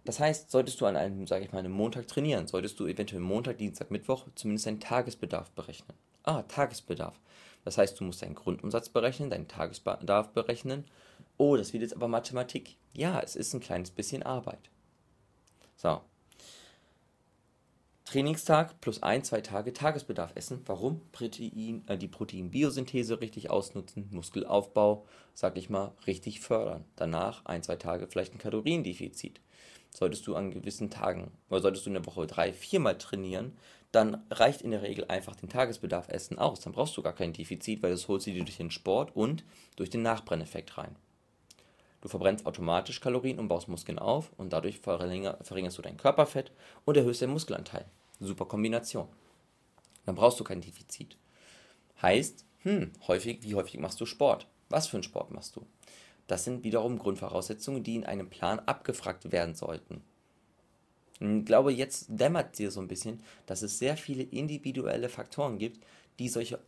Das 0.05 0.19
heißt, 0.19 0.51
solltest 0.51 0.79
du 0.81 0.85
an 0.85 0.97
einem, 0.97 1.27
sage 1.27 1.45
ich 1.45 1.51
mal, 1.51 1.59
einem 1.59 1.71
Montag 1.71 2.07
trainieren, 2.07 2.47
solltest 2.47 2.79
du 2.79 2.85
eventuell 2.85 3.21
Montag, 3.21 3.57
Dienstag, 3.57 3.89
Mittwoch 3.89 4.27
zumindest 4.35 4.67
deinen 4.67 4.79
Tagesbedarf 4.79 5.49
berechnen. 5.51 5.97
Ah, 6.23 6.43
Tagesbedarf. 6.43 7.19
Das 7.63 7.77
heißt, 7.77 7.99
du 7.99 8.03
musst 8.03 8.21
deinen 8.21 8.35
Grundumsatz 8.35 8.89
berechnen, 8.89 9.29
deinen 9.29 9.47
Tagesbedarf 9.47 10.29
berechnen. 10.29 10.85
Oh, 11.37 11.55
das 11.55 11.71
wird 11.73 11.83
jetzt 11.83 11.95
aber 11.95 12.07
Mathematik. 12.07 12.75
Ja, 12.93 13.21
es 13.21 13.35
ist 13.35 13.53
ein 13.53 13.61
kleines 13.61 13.91
bisschen 13.91 14.23
Arbeit. 14.23 14.69
So. 15.77 16.01
Trainingstag 18.05 18.81
plus 18.81 19.01
ein, 19.01 19.23
zwei 19.23 19.41
Tage 19.41 19.73
Tagesbedarf 19.73 20.31
essen. 20.35 20.61
Warum? 20.65 21.01
Protein, 21.11 21.83
äh, 21.87 21.97
die 21.97 22.07
Proteinbiosynthese 22.07 23.21
richtig 23.21 23.49
ausnutzen, 23.49 24.09
Muskelaufbau, 24.11 25.05
sag 25.33 25.57
ich 25.57 25.69
mal, 25.69 25.93
richtig 26.05 26.41
fördern. 26.41 26.85
Danach 26.95 27.45
ein, 27.45 27.63
zwei 27.63 27.77
Tage 27.77 28.07
vielleicht 28.07 28.33
ein 28.33 28.39
Kaloriendefizit 28.39 29.39
solltest 29.95 30.25
du 30.27 30.35
an 30.35 30.51
gewissen 30.51 30.89
Tagen 30.89 31.31
oder 31.49 31.61
solltest 31.61 31.85
du 31.85 31.89
in 31.89 31.95
der 31.95 32.05
Woche 32.05 32.27
drei, 32.27 32.51
viermal 32.53 32.97
trainieren, 32.97 33.53
dann 33.91 34.23
reicht 34.31 34.61
in 34.61 34.71
der 34.71 34.81
Regel 34.81 35.05
einfach 35.07 35.35
den 35.35 35.49
Tagesbedarf 35.49 36.09
Essen 36.09 36.39
aus. 36.39 36.61
Dann 36.61 36.73
brauchst 36.73 36.97
du 36.97 37.03
gar 37.03 37.13
kein 37.13 37.33
Defizit, 37.33 37.83
weil 37.83 37.91
das 37.91 38.07
holst 38.07 38.25
du 38.25 38.31
dir 38.31 38.43
durch 38.43 38.57
den 38.57 38.71
Sport 38.71 39.15
und 39.15 39.43
durch 39.75 39.91
den 39.91 40.01
Nachbrenneffekt 40.01 40.77
rein. 40.77 40.95
Du 42.03 42.09
verbrennst 42.09 42.45
automatisch 42.45 42.99
Kalorien 42.99 43.39
und 43.39 43.47
baust 43.47 43.69
Muskeln 43.69 43.97
auf 43.97 44.33
und 44.35 44.51
dadurch 44.51 44.79
verringerst 44.79 45.77
du 45.77 45.81
dein 45.81 45.95
Körperfett 45.95 46.51
und 46.83 46.97
erhöhst 46.97 47.21
den 47.21 47.29
Muskelanteil. 47.29 47.85
Super 48.19 48.43
Kombination. 48.43 49.07
Dann 50.05 50.15
brauchst 50.15 50.37
du 50.37 50.43
kein 50.43 50.59
Defizit. 50.59 51.15
Heißt, 52.01 52.43
hm, 52.63 52.91
häufig, 53.07 53.41
wie 53.43 53.55
häufig 53.55 53.79
machst 53.79 54.01
du 54.01 54.05
Sport? 54.05 54.47
Was 54.67 54.87
für 54.87 54.97
einen 54.97 55.03
Sport 55.03 55.31
machst 55.31 55.55
du? 55.55 55.65
Das 56.27 56.43
sind 56.43 56.65
wiederum 56.65 56.99
Grundvoraussetzungen, 56.99 57.83
die 57.83 57.95
in 57.95 58.05
einem 58.05 58.29
Plan 58.29 58.59
abgefragt 58.59 59.31
werden 59.31 59.55
sollten. 59.55 60.01
Ich 61.21 61.45
glaube, 61.45 61.71
jetzt 61.71 62.07
dämmert 62.09 62.57
dir 62.57 62.69
so 62.69 62.81
ein 62.81 62.89
bisschen, 62.89 63.23
dass 63.45 63.61
es 63.61 63.79
sehr 63.79 63.95
viele 63.95 64.23
individuelle 64.23 65.07
Faktoren 65.07 65.57
gibt, 65.57 65.81
die 66.19 66.27
solche 66.27 66.59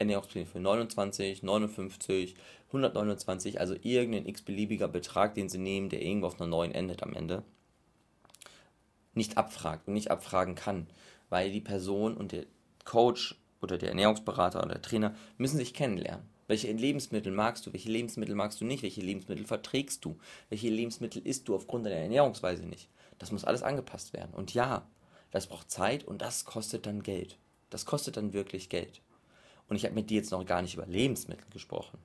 Online-Ernährungspläne 0.00 0.46
für 0.46 0.60
29, 0.60 1.42
59, 1.42 2.34
129, 2.68 3.60
also 3.60 3.74
irgendein 3.82 4.26
x-beliebiger 4.26 4.88
Betrag, 4.88 5.34
den 5.34 5.48
sie 5.48 5.58
nehmen, 5.58 5.88
der 5.88 6.02
irgendwo 6.02 6.28
auf 6.28 6.40
einer 6.40 6.48
neuen 6.48 6.72
endet 6.72 7.02
am 7.02 7.14
Ende, 7.14 7.42
nicht 9.14 9.36
abfragt 9.36 9.88
und 9.88 9.94
nicht 9.94 10.10
abfragen 10.10 10.54
kann, 10.54 10.86
weil 11.28 11.50
die 11.50 11.60
Person 11.60 12.16
und 12.16 12.32
der 12.32 12.46
Coach 12.84 13.34
oder 13.60 13.76
der 13.76 13.88
Ernährungsberater 13.90 14.60
oder 14.60 14.74
der 14.74 14.82
Trainer 14.82 15.14
müssen 15.36 15.56
sich 15.56 15.74
kennenlernen. 15.74 16.24
Welche 16.46 16.72
Lebensmittel 16.72 17.32
magst 17.32 17.66
du? 17.66 17.72
Welche 17.72 17.90
Lebensmittel 17.90 18.34
magst 18.34 18.60
du 18.60 18.64
nicht? 18.64 18.82
Welche 18.82 19.02
Lebensmittel 19.02 19.44
verträgst 19.44 20.04
du? 20.04 20.16
Welche 20.48 20.70
Lebensmittel 20.70 21.20
isst 21.26 21.48
du 21.48 21.54
aufgrund 21.54 21.84
deiner 21.84 21.96
Ernährungsweise 21.96 22.64
nicht? 22.64 22.88
Das 23.18 23.32
muss 23.32 23.44
alles 23.44 23.62
angepasst 23.62 24.14
werden. 24.14 24.32
Und 24.32 24.54
ja, 24.54 24.88
das 25.30 25.48
braucht 25.48 25.70
Zeit 25.70 26.04
und 26.04 26.22
das 26.22 26.46
kostet 26.46 26.86
dann 26.86 27.02
Geld. 27.02 27.36
Das 27.68 27.84
kostet 27.84 28.16
dann 28.16 28.32
wirklich 28.32 28.70
Geld. 28.70 29.02
Und 29.68 29.76
ich 29.76 29.84
habe 29.84 29.94
mit 29.94 30.10
dir 30.10 30.16
jetzt 30.16 30.30
noch 30.30 30.44
gar 30.44 30.62
nicht 30.62 30.74
über 30.74 30.86
Lebensmittel 30.86 31.46
gesprochen. 31.50 31.98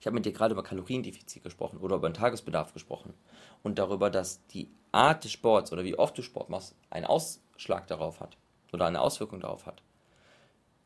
Ich 0.00 0.06
habe 0.06 0.14
mit 0.14 0.26
dir 0.26 0.32
gerade 0.32 0.52
über 0.52 0.64
Kaloriendefizit 0.64 1.44
gesprochen 1.44 1.78
oder 1.78 1.96
über 1.96 2.08
den 2.08 2.14
Tagesbedarf 2.14 2.72
gesprochen 2.72 3.14
und 3.62 3.78
darüber, 3.78 4.10
dass 4.10 4.44
die 4.48 4.68
Art 4.90 5.22
des 5.22 5.32
Sports 5.32 5.72
oder 5.72 5.84
wie 5.84 5.96
oft 5.96 6.18
du 6.18 6.22
Sport 6.22 6.50
machst 6.50 6.74
einen 6.90 7.06
Ausschlag 7.06 7.86
darauf 7.86 8.20
hat 8.20 8.36
oder 8.72 8.86
eine 8.86 9.00
Auswirkung 9.00 9.40
darauf 9.40 9.66
hat. 9.66 9.82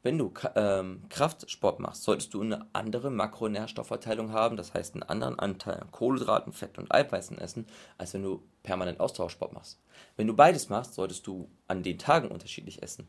Wenn 0.02 0.18
du 0.18 0.32
ähm, 0.54 1.02
Kraftsport 1.08 1.80
machst, 1.80 2.04
solltest 2.04 2.32
du 2.32 2.40
eine 2.40 2.66
andere 2.72 3.10
Makronährstoffverteilung 3.10 4.32
haben, 4.32 4.56
das 4.56 4.72
heißt 4.72 4.94
einen 4.94 5.02
anderen 5.02 5.38
Anteil 5.38 5.80
an 5.80 5.90
Kohlenhydraten, 5.90 6.52
Fett 6.52 6.78
und 6.78 6.94
Eiweißen 6.94 7.38
essen, 7.38 7.66
als 7.98 8.14
wenn 8.14 8.22
du 8.22 8.42
permanent 8.62 9.00
Ausdauersport 9.00 9.52
machst. 9.52 9.80
Wenn 10.16 10.28
du 10.28 10.34
beides 10.34 10.68
machst, 10.68 10.94
solltest 10.94 11.26
du 11.26 11.50
an 11.66 11.82
den 11.82 11.98
Tagen 11.98 12.28
unterschiedlich 12.28 12.82
essen. 12.82 13.08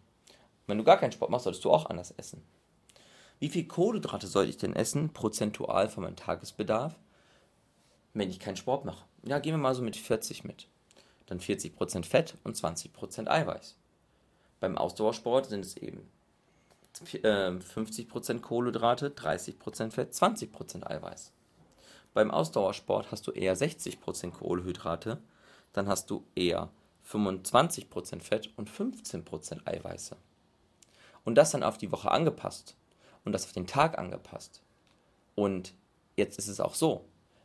Wenn 0.67 0.77
du 0.77 0.83
gar 0.83 0.97
keinen 0.97 1.13
Sport 1.13 1.31
machst, 1.31 1.45
solltest 1.45 1.65
du 1.65 1.71
auch 1.71 1.89
anders 1.89 2.11
essen. 2.11 2.43
Wie 3.39 3.49
viel 3.49 3.67
Kohlenhydrate 3.67 4.27
sollte 4.27 4.49
ich 4.49 4.57
denn 4.57 4.75
essen, 4.75 5.13
prozentual 5.13 5.89
von 5.89 6.03
meinem 6.03 6.15
Tagesbedarf, 6.15 6.95
wenn 8.13 8.29
ich 8.29 8.39
keinen 8.39 8.57
Sport 8.57 8.83
mache? 8.83 9.05
Ja, 9.23 9.39
gehen 9.39 9.53
wir 9.53 9.59
mal 9.59 9.75
so 9.75 9.81
mit 9.81 9.95
40 9.95 10.43
mit. 10.43 10.67
Dann 11.27 11.39
40% 11.39 12.05
Fett 12.05 12.35
und 12.43 12.55
20% 12.55 13.27
Eiweiß. 13.27 13.77
Beim 14.59 14.77
Ausdauersport 14.77 15.47
sind 15.47 15.65
es 15.65 15.77
eben 15.77 16.09
50% 16.95 18.29
ähm, 18.31 18.41
Kohlenhydrate, 18.41 19.09
30% 19.09 19.91
Fett, 19.91 20.13
20% 20.13 20.87
Eiweiß. 20.87 21.31
Beim 22.13 22.31
Ausdauersport 22.31 23.11
hast 23.11 23.27
du 23.27 23.31
eher 23.31 23.55
60% 23.55 24.31
Kohlenhydrate, 24.31 25.21
dann 25.73 25.87
hast 25.87 26.09
du 26.09 26.25
eher 26.33 26.71
25% 27.07 28.21
Fett 28.21 28.49
und 28.57 28.69
15% 28.69 29.68
Eiweiße. 29.68 30.18
Und 31.27 31.35
das 31.35 31.51
dann 31.51 31.61
auf 31.61 31.77
die 31.77 31.91
Woche 31.91 32.09
angepasst 32.09 32.77
und 33.25 33.33
das 33.33 33.43
auf 33.43 33.51
den 33.51 33.67
Tag 33.67 33.99
angepasst. 33.99 34.61
Und 35.35 35.73
jetzt 36.15 36.39
ist 36.39 36.47
es 36.47 36.61
auch 36.61 36.73
so, 36.73 37.03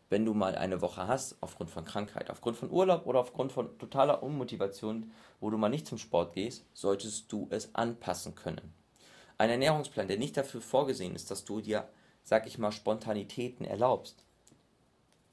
wenn 0.09 0.25
du 0.25 0.35
mal 0.35 0.55
eine 0.55 0.81
Woche 0.81 1.09
hast, 1.09 1.35
aufgrund 1.41 1.69
von 1.69 1.85
Krankheit, 1.85 2.31
aufgrund 2.31 2.57
von 2.57 2.71
Urlaub 2.71 3.07
oder 3.07 3.19
aufgrund 3.19 3.51
von 3.51 3.77
totaler 3.81 4.23
Unmotivation, 4.23 5.11
wo 5.41 5.51
du 5.51 5.59
mal 5.59 5.69
nicht 5.69 5.89
zum 5.89 5.99
Sport 5.99 6.33
gehst, 6.33 6.65
solltest 6.75 7.33
du 7.33 7.49
es 7.51 7.75
anpassen 7.75 8.37
können. 8.37 8.73
Ein 9.37 9.51
Ernährungsplan, 9.51 10.07
der 10.07 10.17
nicht 10.17 10.37
dafür 10.37 10.61
vorgesehen 10.61 11.17
ist, 11.17 11.33
dass 11.33 11.45
du 11.45 11.61
dir, 11.61 11.89
sag 12.23 12.47
ich 12.47 12.59
mal, 12.59 12.71
Spontanitäten 12.71 13.67
erlaubst, 13.67 14.25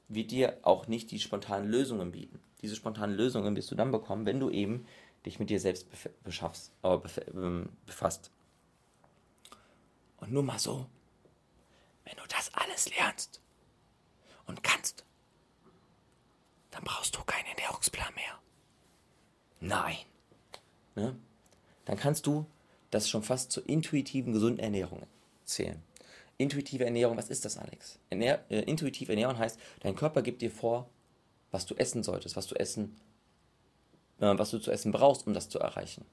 wird 0.08 0.32
dir 0.32 0.58
auch 0.62 0.88
nicht 0.88 1.12
die 1.12 1.20
spontanen 1.20 1.70
Lösungen 1.70 2.10
bieten. 2.10 2.40
Diese 2.62 2.74
spontanen 2.74 3.14
Lösungen 3.14 3.54
wirst 3.54 3.70
du 3.70 3.76
dann 3.76 3.92
bekommen, 3.92 4.26
wenn 4.26 4.40
du 4.40 4.50
eben 4.50 4.88
dich 5.24 5.38
mit 5.38 5.50
dir 5.50 5.60
selbst 5.60 5.86
äh, 6.82 6.98
ähm, 7.32 7.68
befasst. 7.86 8.32
Und 10.20 10.32
nur 10.32 10.42
mal 10.42 10.58
so, 10.58 10.86
wenn 12.04 12.16
du 12.16 12.22
das 12.28 12.52
alles 12.54 12.94
lernst 12.96 13.40
und 14.46 14.62
kannst, 14.62 15.04
dann 16.70 16.84
brauchst 16.84 17.16
du 17.16 17.22
keinen 17.24 17.46
Ernährungsplan 17.46 18.14
mehr. 18.14 18.38
Nein. 19.60 19.96
Ne? 20.94 21.18
Dann 21.84 21.96
kannst 21.98 22.26
du 22.26 22.46
das 22.90 23.08
schon 23.08 23.22
fast 23.22 23.52
zur 23.52 23.68
intuitiven 23.68 24.32
gesunden 24.32 24.58
Ernährung 24.58 25.06
zählen. 25.44 25.82
Intuitive 26.38 26.84
Ernährung, 26.84 27.16
was 27.16 27.28
ist 27.28 27.44
das, 27.44 27.58
Alex? 27.58 27.98
Ernähr 28.08 28.44
äh, 28.50 28.60
intuitive 28.62 29.12
Ernährung 29.12 29.38
heißt, 29.38 29.58
dein 29.80 29.94
Körper 29.94 30.22
gibt 30.22 30.42
dir 30.42 30.50
vor, 30.50 30.88
was 31.50 31.66
du 31.66 31.74
essen 31.74 32.02
solltest, 32.02 32.36
was 32.36 32.46
du 32.46 32.54
essen, 32.54 32.96
äh, 34.20 34.38
was 34.38 34.50
du 34.50 34.58
zu 34.58 34.70
essen 34.70 34.92
brauchst, 34.92 35.26
um 35.26 35.34
das 35.34 35.48
zu 35.48 35.58
erreichen. 35.58 36.06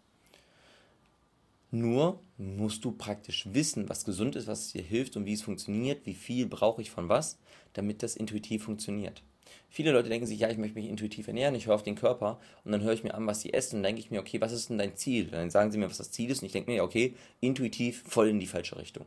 Nur 1.69 2.21
musst 2.37 2.85
du 2.85 2.91
praktisch 2.91 3.47
wissen, 3.51 3.89
was 3.89 4.05
gesund 4.05 4.35
ist, 4.35 4.47
was 4.47 4.71
dir 4.71 4.81
hilft 4.81 5.17
und 5.17 5.25
wie 5.25 5.33
es 5.33 5.41
funktioniert, 5.41 6.05
wie 6.05 6.13
viel 6.13 6.45
brauche 6.45 6.81
ich 6.81 6.91
von 6.91 7.09
was, 7.09 7.37
damit 7.73 8.03
das 8.03 8.15
intuitiv 8.15 8.63
funktioniert. 8.63 9.21
Viele 9.69 9.91
Leute 9.91 10.09
denken 10.09 10.27
sich, 10.27 10.39
ja, 10.39 10.49
ich 10.49 10.57
möchte 10.57 10.75
mich 10.75 10.87
intuitiv 10.87 11.27
ernähren, 11.27 11.55
ich 11.55 11.67
höre 11.67 11.75
auf 11.75 11.83
den 11.83 11.95
Körper 11.95 12.39
und 12.63 12.71
dann 12.71 12.81
höre 12.81 12.93
ich 12.93 13.03
mir 13.03 13.13
an, 13.13 13.27
was 13.27 13.41
sie 13.41 13.53
essen 13.53 13.77
und 13.77 13.83
dann 13.83 13.89
denke 13.89 14.01
ich 14.01 14.11
mir, 14.11 14.21
okay, 14.21 14.39
was 14.39 14.53
ist 14.53 14.69
denn 14.69 14.77
dein 14.77 14.95
Ziel? 14.95 15.27
Dann 15.27 15.49
sagen 15.49 15.71
sie 15.71 15.77
mir, 15.77 15.89
was 15.89 15.97
das 15.97 16.11
Ziel 16.11 16.29
ist 16.31 16.41
und 16.41 16.45
ich 16.45 16.53
denke 16.53 16.71
mir, 16.71 16.83
okay, 16.83 17.15
intuitiv 17.41 18.03
voll 18.07 18.29
in 18.29 18.39
die 18.39 18.47
falsche 18.47 18.77
Richtung. 18.77 19.05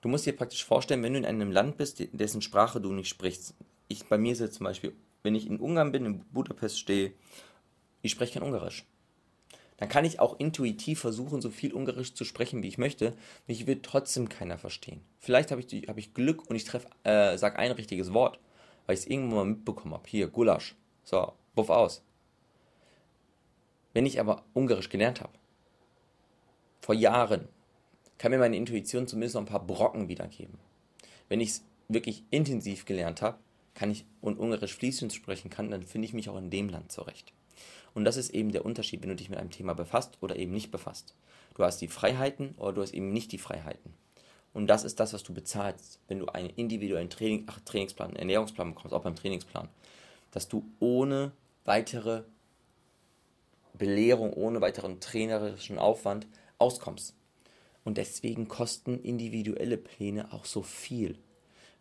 Du 0.00 0.08
musst 0.08 0.26
dir 0.26 0.32
praktisch 0.32 0.64
vorstellen, 0.64 1.02
wenn 1.02 1.12
du 1.12 1.18
in 1.18 1.24
einem 1.24 1.52
Land 1.52 1.76
bist, 1.76 2.02
dessen 2.12 2.42
Sprache 2.42 2.80
du 2.80 2.92
nicht 2.92 3.08
sprichst. 3.08 3.54
Ich, 3.88 4.04
bei 4.06 4.18
mir 4.18 4.32
ist 4.32 4.40
es 4.40 4.52
zum 4.52 4.64
Beispiel, 4.64 4.94
wenn 5.22 5.34
ich 5.34 5.46
in 5.46 5.60
Ungarn 5.60 5.92
bin, 5.92 6.06
in 6.06 6.24
Budapest 6.32 6.78
stehe, 6.78 7.12
ich 8.00 8.10
spreche 8.10 8.34
kein 8.34 8.42
Ungarisch. 8.42 8.84
Dann 9.82 9.88
kann 9.88 10.04
ich 10.04 10.20
auch 10.20 10.38
intuitiv 10.38 11.00
versuchen, 11.00 11.40
so 11.40 11.50
viel 11.50 11.72
Ungarisch 11.72 12.14
zu 12.14 12.24
sprechen, 12.24 12.62
wie 12.62 12.68
ich 12.68 12.78
möchte. 12.78 13.16
Mich 13.48 13.66
wird 13.66 13.84
trotzdem 13.84 14.28
keiner 14.28 14.56
verstehen. 14.56 15.00
Vielleicht 15.18 15.50
habe 15.50 15.60
ich, 15.60 15.88
hab 15.88 15.98
ich 15.98 16.14
Glück 16.14 16.48
und 16.48 16.54
ich 16.54 16.72
äh, 17.02 17.36
sage 17.36 17.58
ein 17.58 17.72
richtiges 17.72 18.12
Wort, 18.12 18.38
weil 18.86 18.94
ich 18.94 19.00
es 19.00 19.06
irgendwo 19.08 19.34
mal 19.34 19.44
mitbekommen 19.44 19.94
habe. 19.94 20.04
Hier, 20.06 20.28
Gulasch. 20.28 20.76
So, 21.02 21.32
buff 21.56 21.68
aus. 21.68 22.00
Wenn 23.92 24.06
ich 24.06 24.20
aber 24.20 24.44
Ungarisch 24.52 24.88
gelernt 24.88 25.20
habe, 25.20 25.32
vor 26.80 26.94
Jahren, 26.94 27.48
kann 28.18 28.30
mir 28.30 28.38
meine 28.38 28.56
Intuition 28.56 29.08
zumindest 29.08 29.34
noch 29.34 29.42
ein 29.42 29.46
paar 29.46 29.66
Brocken 29.66 30.08
wiedergeben. 30.08 30.58
Wenn 31.28 31.40
ich 31.40 31.48
es 31.48 31.64
wirklich 31.88 32.22
intensiv 32.30 32.84
gelernt 32.84 33.20
habe, 33.20 33.38
kann 33.74 33.90
ich 33.90 34.04
und 34.20 34.38
Ungarisch 34.38 34.76
fließend 34.76 35.12
sprechen 35.12 35.50
kann, 35.50 35.72
dann 35.72 35.82
finde 35.82 36.06
ich 36.06 36.14
mich 36.14 36.28
auch 36.28 36.38
in 36.38 36.50
dem 36.50 36.68
Land 36.68 36.92
zurecht. 36.92 37.32
Und 37.94 38.04
das 38.04 38.16
ist 38.16 38.30
eben 38.30 38.52
der 38.52 38.64
Unterschied, 38.64 39.02
wenn 39.02 39.10
du 39.10 39.16
dich 39.16 39.28
mit 39.28 39.38
einem 39.38 39.50
Thema 39.50 39.74
befasst 39.74 40.18
oder 40.20 40.36
eben 40.36 40.52
nicht 40.52 40.70
befasst. 40.70 41.14
Du 41.54 41.64
hast 41.64 41.78
die 41.78 41.88
Freiheiten 41.88 42.54
oder 42.56 42.72
du 42.72 42.82
hast 42.82 42.94
eben 42.94 43.12
nicht 43.12 43.32
die 43.32 43.38
Freiheiten. 43.38 43.94
Und 44.54 44.66
das 44.66 44.84
ist 44.84 45.00
das, 45.00 45.12
was 45.12 45.22
du 45.22 45.32
bezahlst, 45.32 45.98
wenn 46.08 46.18
du 46.18 46.26
einen 46.26 46.50
individuellen 46.50 47.10
Training, 47.10 47.44
ach, 47.46 47.60
Trainingsplan, 47.64 48.10
einen 48.10 48.16
Ernährungsplan 48.16 48.74
bekommst, 48.74 48.94
auch 48.94 49.02
beim 49.02 49.16
Trainingsplan. 49.16 49.68
Dass 50.30 50.48
du 50.48 50.64
ohne 50.78 51.32
weitere 51.64 52.24
Belehrung, 53.74 54.32
ohne 54.32 54.60
weiteren 54.60 55.00
trainerischen 55.00 55.78
Aufwand 55.78 56.26
auskommst. 56.58 57.14
Und 57.84 57.98
deswegen 57.98 58.48
kosten 58.48 59.00
individuelle 59.00 59.76
Pläne 59.76 60.32
auch 60.32 60.44
so 60.44 60.62
viel. 60.62 61.18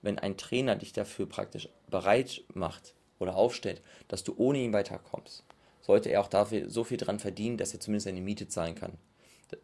Wenn 0.01 0.17
ein 0.17 0.37
Trainer 0.37 0.75
dich 0.75 0.93
dafür 0.93 1.27
praktisch 1.27 1.69
bereit 1.89 2.43
macht 2.53 2.95
oder 3.19 3.35
aufstellt, 3.35 3.81
dass 4.07 4.23
du 4.23 4.33
ohne 4.37 4.59
ihn 4.59 4.73
weiterkommst, 4.73 5.43
sollte 5.81 6.09
er 6.09 6.21
auch 6.21 6.27
dafür 6.27 6.69
so 6.69 6.83
viel 6.83 6.97
dran 6.97 7.19
verdienen, 7.19 7.57
dass 7.57 7.73
er 7.73 7.79
zumindest 7.79 8.05
seine 8.05 8.21
Miete 8.21 8.47
zahlen 8.47 8.75
kann. 8.75 8.97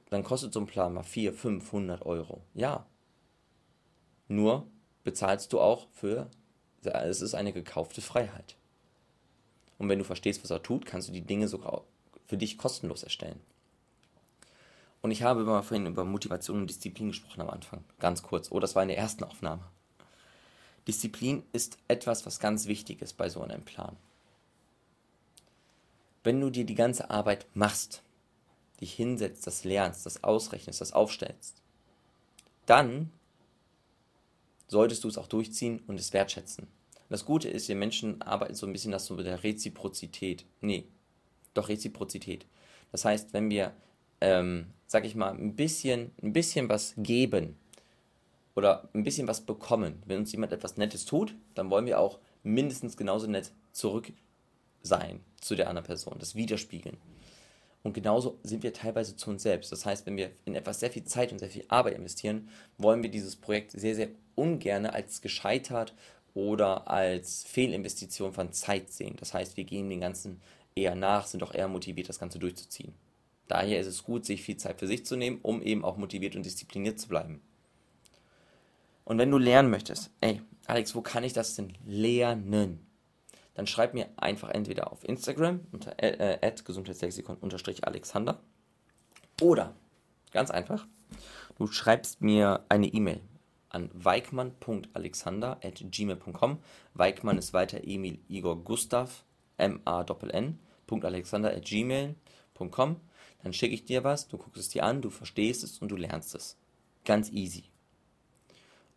Dann 0.09 0.23
kostet 0.23 0.53
so 0.53 0.59
ein 0.59 0.65
Plan 0.65 0.93
mal 0.93 1.03
400, 1.03 1.39
500 1.39 2.05
Euro. 2.05 2.41
Ja. 2.53 2.85
Nur 4.27 4.67
bezahlst 5.03 5.53
du 5.53 5.61
auch 5.61 5.87
für, 5.93 6.29
es 6.83 7.21
ist 7.21 7.33
eine 7.33 7.53
gekaufte 7.53 8.01
Freiheit. 8.01 8.55
Und 9.77 9.89
wenn 9.89 9.99
du 9.99 10.05
verstehst, 10.05 10.43
was 10.43 10.51
er 10.51 10.63
tut, 10.63 10.85
kannst 10.85 11.07
du 11.07 11.13
die 11.13 11.21
Dinge 11.21 11.47
sogar 11.47 11.83
für 12.25 12.37
dich 12.37 12.57
kostenlos 12.57 13.03
erstellen. 13.03 13.39
Und 15.01 15.11
ich 15.11 15.23
habe 15.23 15.41
immer 15.41 15.63
vorhin 15.63 15.85
über 15.85 16.03
Motivation 16.03 16.61
und 16.61 16.69
Disziplin 16.69 17.09
gesprochen 17.09 17.41
am 17.41 17.49
Anfang. 17.49 17.83
Ganz 17.99 18.23
kurz. 18.23 18.51
Oh, 18.51 18.59
das 18.59 18.75
war 18.75 18.81
in 18.81 18.89
der 18.89 18.97
ersten 18.97 19.23
Aufnahme. 19.23 19.63
Disziplin 20.87 21.43
ist 21.53 21.77
etwas, 21.87 22.25
was 22.25 22.39
ganz 22.39 22.65
wichtig 22.65 23.01
ist 23.01 23.13
bei 23.13 23.29
so 23.29 23.41
einem 23.41 23.63
Plan. 23.63 23.95
Wenn 26.27 26.41
du 26.41 26.49
dir 26.49 26.65
die 26.65 26.75
ganze 26.75 27.09
Arbeit 27.09 27.45
machst, 27.53 28.03
dich 28.81 28.93
hinsetzt, 28.93 29.47
das 29.47 29.63
lernst, 29.63 30.05
das 30.05 30.25
ausrechnest, 30.25 30.81
das 30.81 30.91
aufstellst, 30.91 31.61
dann 32.65 33.13
solltest 34.67 35.05
du 35.05 35.07
es 35.07 35.17
auch 35.17 35.27
durchziehen 35.27 35.79
und 35.87 35.97
es 35.97 36.11
wertschätzen. 36.11 36.67
Das 37.07 37.23
Gute 37.23 37.47
ist, 37.47 37.69
wir 37.69 37.77
Menschen 37.77 38.21
arbeiten 38.21 38.55
so 38.55 38.67
ein 38.67 38.73
bisschen 38.73 38.91
das 38.91 39.05
so 39.05 39.13
mit 39.13 39.25
der 39.25 39.41
Reziprozität. 39.41 40.43
Nee, 40.59 40.83
doch 41.53 41.69
Reziprozität. 41.69 42.45
Das 42.91 43.05
heißt, 43.05 43.31
wenn 43.31 43.49
wir 43.49 43.71
ähm, 44.19 44.65
sag 44.85 45.05
ich 45.05 45.15
mal, 45.15 45.31
ein 45.31 45.55
bisschen, 45.55 46.11
ein 46.21 46.33
bisschen 46.33 46.67
was 46.67 46.93
geben 46.97 47.55
oder 48.53 48.89
ein 48.93 49.05
bisschen 49.05 49.29
was 49.29 49.39
bekommen. 49.39 50.03
Wenn 50.05 50.19
uns 50.19 50.33
jemand 50.33 50.51
etwas 50.51 50.75
Nettes 50.75 51.05
tut, 51.05 51.35
dann 51.55 51.69
wollen 51.69 51.85
wir 51.85 52.01
auch 52.01 52.19
mindestens 52.43 52.97
genauso 52.97 53.27
nett 53.27 53.53
zurück 53.71 54.11
sein 54.87 55.19
zu 55.39 55.55
der 55.55 55.69
anderen 55.69 55.85
Person, 55.85 56.15
das 56.19 56.35
widerspiegeln. 56.35 56.97
Und 57.83 57.93
genauso 57.93 58.39
sind 58.43 58.63
wir 58.63 58.73
teilweise 58.73 59.15
zu 59.15 59.29
uns 59.29 59.43
selbst. 59.43 59.71
Das 59.71 59.85
heißt, 59.85 60.05
wenn 60.05 60.17
wir 60.17 60.31
in 60.45 60.55
etwas 60.55 60.79
sehr 60.79 60.91
viel 60.91 61.05
Zeit 61.05 61.31
und 61.31 61.39
sehr 61.39 61.49
viel 61.49 61.65
Arbeit 61.69 61.95
investieren, 61.95 62.49
wollen 62.77 63.03
wir 63.03 63.11
dieses 63.11 63.35
Projekt 63.35 63.71
sehr, 63.71 63.95
sehr 63.95 64.09
ungern 64.35 64.85
als 64.85 65.21
gescheitert 65.21 65.93
oder 66.33 66.89
als 66.89 67.43
Fehlinvestition 67.43 68.33
von 68.33 68.51
Zeit 68.51 68.91
sehen. 68.91 69.15
Das 69.19 69.33
heißt, 69.33 69.57
wir 69.57 69.63
gehen 69.63 69.89
den 69.89 70.01
Ganzen 70.01 70.41
eher 70.75 70.95
nach, 70.95 71.27
sind 71.27 71.43
auch 71.43 71.53
eher 71.53 71.67
motiviert, 71.67 72.09
das 72.09 72.19
Ganze 72.19 72.39
durchzuziehen. 72.39 72.93
Daher 73.47 73.79
ist 73.79 73.87
es 73.87 74.03
gut, 74.03 74.25
sich 74.25 74.41
viel 74.41 74.57
Zeit 74.57 74.79
für 74.79 74.87
sich 74.87 75.05
zu 75.05 75.15
nehmen, 75.15 75.39
um 75.41 75.61
eben 75.61 75.85
auch 75.85 75.97
motiviert 75.97 76.35
und 76.35 76.45
diszipliniert 76.45 76.99
zu 76.99 77.07
bleiben. 77.07 77.41
Und 79.05 79.17
wenn 79.17 79.31
du 79.31 79.37
lernen 79.37 79.69
möchtest, 79.69 80.11
ey, 80.19 80.41
Alex, 80.65 80.93
wo 80.93 81.01
kann 81.01 81.23
ich 81.23 81.31
das 81.31 81.55
denn 81.55 81.73
lernen? 81.85 82.86
Dann 83.57 83.67
schreib 83.67 83.93
mir 83.93 84.07
einfach 84.15 84.51
entweder 84.51 84.93
auf 84.93 85.03
Instagram 85.03 85.59
unter 85.73 86.01
äh, 86.01 86.37
äh 86.39 86.55
gesundheitslexikon-alexander 86.63 88.39
oder 89.41 89.75
ganz 90.31 90.51
einfach, 90.51 90.87
du 91.57 91.67
schreibst 91.67 92.21
mir 92.21 92.63
eine 92.69 92.87
E-Mail 92.87 93.19
an 93.69 93.89
weikmann.alexander.gmail.com. 93.93 96.59
Weikmann 96.93 97.37
ist 97.37 97.51
weiter 97.51 97.81
Emil 97.83 98.19
Igor 98.29 98.63
Gustav, 98.63 99.25
M-A-N-N, 99.57 100.59
Alexander.gmail.com 100.89 103.01
dann 103.43 103.53
schicke 103.53 103.75
ich 103.75 103.85
dir 103.85 104.03
was, 104.03 104.27
du 104.27 104.37
guckst 104.37 104.59
es 104.59 104.69
dir 104.69 104.83
an, 104.83 105.01
du 105.01 105.09
verstehst 105.09 105.63
es 105.63 105.79
und 105.79 105.89
du 105.89 105.95
lernst 105.95 106.35
es. 106.35 106.57
Ganz 107.05 107.31
easy. 107.31 107.65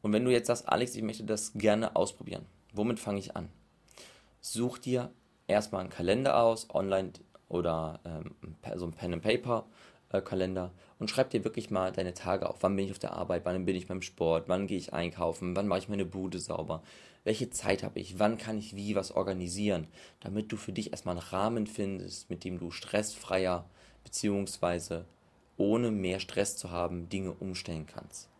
Und 0.03 0.13
wenn 0.13 0.25
du 0.25 0.31
jetzt 0.31 0.47
sagst, 0.47 0.69
Alex, 0.69 0.95
ich 0.95 1.03
möchte 1.03 1.25
das 1.25 1.53
gerne 1.53 1.95
ausprobieren, 1.95 2.47
womit 2.73 2.99
fange 2.99 3.19
ich 3.19 3.37
an? 3.37 3.51
Such 4.41 4.79
dir 4.79 5.11
erstmal 5.47 5.83
einen 5.83 5.91
Kalender 5.91 6.43
aus, 6.43 6.69
online 6.71 7.13
oder 7.49 8.01
ähm, 8.05 8.35
so 8.77 8.87
ein 8.87 8.93
Pen 8.93 9.15
and 9.15 9.23
Paper 9.23 9.67
äh, 10.11 10.21
Kalender 10.21 10.73
und 10.99 11.11
schreib 11.11 11.31
dir 11.31 11.45
wirklich 11.45 11.71
mal 11.71 11.93
deine 11.93 12.15
Tage 12.15 12.49
auf. 12.49 12.59
Wann 12.61 12.77
bin 12.77 12.85
ich 12.85 12.91
auf 12.91 12.99
der 12.99 13.13
Arbeit? 13.13 13.45
Wann 13.45 13.65
bin 13.65 13.77
ich 13.77 13.89
beim 13.89 14.03
Sport? 14.03 14.49
Wann 14.49 14.67
gehe 14.67 14.79
ich 14.79 14.93
einkaufen? 14.93 15.57
Wann 15.57 15.69
mache 15.69 15.81
ich 15.81 15.89
meine 15.89 16.05
Bude 16.05 16.39
sauber? 16.39 16.83
Welche 17.25 17.51
Zeit 17.51 17.83
habe 17.83 17.99
ich? 18.01 18.19
Wann 18.19 18.39
kann 18.39 18.59
ich 18.59 18.77
wie 18.77 18.95
was 18.95 19.13
organisieren? 19.13 19.87
Damit 20.21 20.53
du 20.53 20.57
für 20.57 20.73
dich 20.73 20.93
erstmal 20.93 21.17
einen 21.17 21.27
Rahmen 21.27 21.67
findest, 21.67 22.31
mit 22.31 22.45
dem 22.45 22.59
du 22.59 22.71
stressfreier 22.71 23.67
beziehungsweise 24.05 25.05
ohne 25.57 25.91
mehr 25.91 26.21
Stress 26.21 26.57
zu 26.57 26.71
haben, 26.71 27.09
Dinge 27.11 27.33
umstellen 27.33 27.87
kannst. 27.87 28.31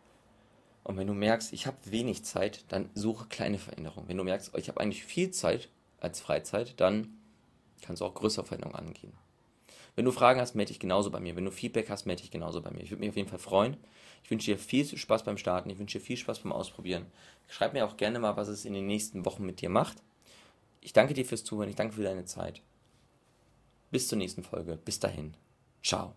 Und 0.83 0.97
wenn 0.97 1.05
du 1.05 1.13
merkst, 1.13 1.53
ich 1.53 1.67
habe 1.67 1.77
wenig 1.85 2.23
Zeit, 2.23 2.65
dann 2.69 2.89
suche 2.95 3.27
kleine 3.27 3.59
Veränderungen. 3.59 4.07
Wenn 4.07 4.17
du 4.17 4.23
merkst, 4.23 4.51
ich 4.57 4.67
habe 4.67 4.81
eigentlich 4.81 5.03
viel 5.03 5.29
Zeit 5.29 5.69
als 6.01 6.19
Freizeit, 6.19 6.79
dann 6.81 7.17
kannst 7.81 8.01
du 8.01 8.05
auch 8.05 8.13
größere 8.13 8.45
Veränderungen 8.45 8.75
angehen. 8.75 9.13
Wenn 9.95 10.05
du 10.05 10.11
Fragen 10.11 10.39
hast, 10.39 10.55
melde 10.55 10.69
dich 10.69 10.79
genauso 10.79 11.11
bei 11.11 11.19
mir. 11.19 11.35
Wenn 11.35 11.45
du 11.45 11.51
Feedback 11.51 11.89
hast, 11.89 12.05
melde 12.05 12.21
dich 12.21 12.31
genauso 12.31 12.61
bei 12.61 12.71
mir. 12.71 12.81
Ich 12.81 12.91
würde 12.91 13.01
mich 13.01 13.09
auf 13.09 13.17
jeden 13.17 13.29
Fall 13.29 13.39
freuen. 13.39 13.77
Ich 14.23 14.31
wünsche 14.31 14.51
dir 14.51 14.57
viel 14.57 14.85
Spaß 14.85 15.23
beim 15.23 15.37
Starten. 15.37 15.69
Ich 15.69 15.79
wünsche 15.79 15.99
dir 15.99 16.05
viel 16.05 16.17
Spaß 16.17 16.39
beim 16.39 16.51
Ausprobieren. 16.51 17.05
Schreib 17.47 17.73
mir 17.73 17.85
auch 17.85 17.97
gerne 17.97 18.19
mal, 18.19 18.37
was 18.37 18.47
es 18.47 18.65
in 18.65 18.73
den 18.73 18.87
nächsten 18.87 19.25
Wochen 19.25 19.45
mit 19.45 19.61
dir 19.61 19.69
macht. 19.69 19.97
Ich 20.79 20.93
danke 20.93 21.13
dir 21.13 21.25
fürs 21.25 21.43
Zuhören. 21.43 21.69
Ich 21.69 21.75
danke 21.75 21.93
für 21.93 22.03
deine 22.03 22.25
Zeit. 22.25 22.61
Bis 23.91 24.07
zur 24.07 24.17
nächsten 24.17 24.43
Folge. 24.43 24.77
Bis 24.77 24.99
dahin. 24.99 25.35
Ciao. 25.83 26.15